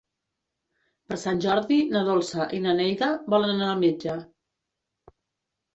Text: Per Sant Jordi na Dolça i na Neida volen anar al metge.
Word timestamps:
Per 1.11 1.17
Sant 1.23 1.41
Jordi 1.43 1.77
na 1.97 2.03
Dolça 2.09 2.49
i 2.59 2.63
na 2.65 2.75
Neida 2.81 3.11
volen 3.35 3.55
anar 3.59 3.69
al 3.77 3.87
metge. 3.87 4.21